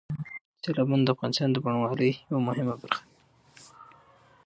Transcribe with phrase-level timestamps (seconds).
[0.61, 3.09] سیلابونه د افغانستان د بڼوالۍ یوه مهمه برخه ده.